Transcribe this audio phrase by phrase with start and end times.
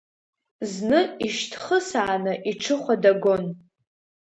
[0.71, 3.43] Зны ишьҭхысааны иҽыхәа дагон.